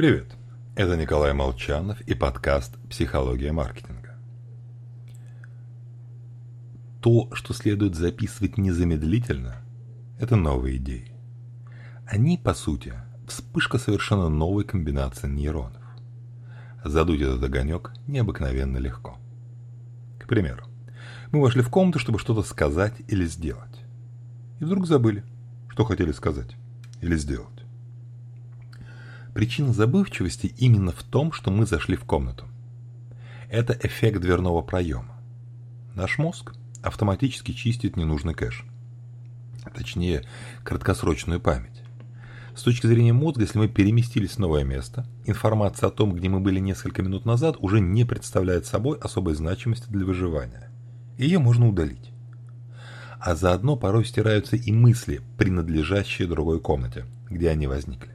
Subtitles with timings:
[0.00, 0.28] Привет,
[0.76, 4.16] это Николай Молчанов и подкаст «Психология маркетинга».
[7.02, 9.56] То, что следует записывать незамедлительно,
[10.18, 11.12] это новые идеи.
[12.06, 12.94] Они, по сути,
[13.28, 15.82] вспышка совершенно новой комбинации нейронов.
[16.82, 19.18] Задуть этот огонек необыкновенно легко.
[20.18, 20.64] К примеру,
[21.30, 23.84] мы вошли в комнату, чтобы что-то сказать или сделать.
[24.60, 25.24] И вдруг забыли,
[25.68, 26.56] что хотели сказать
[27.02, 27.59] или сделать.
[29.34, 32.46] Причина забывчивости именно в том, что мы зашли в комнату.
[33.48, 35.16] Это эффект дверного проема.
[35.94, 38.64] Наш мозг автоматически чистит ненужный кэш.
[39.74, 40.24] Точнее,
[40.64, 41.82] краткосрочную память.
[42.56, 46.40] С точки зрения мозга, если мы переместились в новое место, информация о том, где мы
[46.40, 50.70] были несколько минут назад, уже не представляет собой особой значимости для выживания.
[51.16, 52.10] Ее можно удалить.
[53.20, 58.09] А заодно порой стираются и мысли, принадлежащие другой комнате, где они возникли.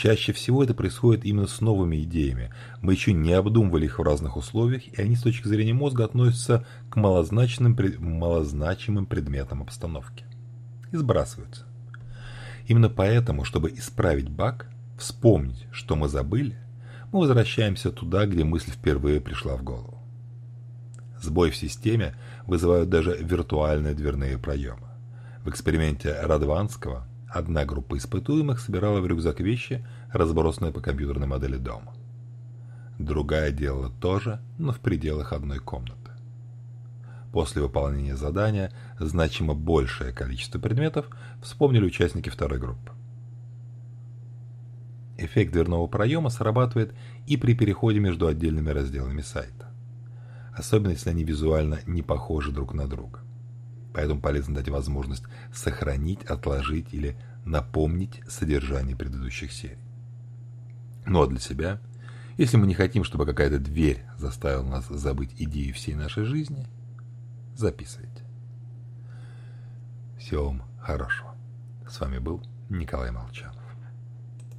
[0.00, 2.54] Чаще всего это происходит именно с новыми идеями.
[2.80, 6.64] Мы еще не обдумывали их в разных условиях, и они с точки зрения мозга относятся
[6.88, 10.24] к малозначимым, малозначимым предметам обстановки.
[10.90, 11.64] И сбрасываются.
[12.66, 16.56] Именно поэтому, чтобы исправить баг, вспомнить, что мы забыли,
[17.12, 19.98] мы возвращаемся туда, где мысль впервые пришла в голову.
[21.20, 22.14] Сбой в системе
[22.46, 24.88] вызывают даже виртуальные дверные проемы.
[25.44, 31.94] В эксперименте Радванского Одна группа испытуемых собирала в рюкзак вещи, разбросанные по компьютерной модели дома.
[32.98, 36.10] Другая делала то же, но в пределах одной комнаты.
[37.32, 41.06] После выполнения задания значимо большее количество предметов
[41.40, 42.90] вспомнили участники второй группы.
[45.16, 46.92] Эффект дверного проема срабатывает
[47.28, 49.68] и при переходе между отдельными разделами сайта.
[50.52, 53.20] Особенно если они визуально не похожи друг на друга.
[53.92, 59.78] Поэтому полезно дать возможность сохранить, отложить или напомнить содержание предыдущих серий.
[61.06, 61.80] Ну а для себя,
[62.36, 66.66] если мы не хотим, чтобы какая-то дверь заставила нас забыть идею всей нашей жизни,
[67.56, 68.22] записывайте.
[70.18, 71.34] Всего вам хорошего.
[71.88, 73.59] С вами был Николай Молчанов.